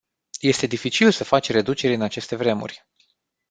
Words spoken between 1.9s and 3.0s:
în aceste vremuri.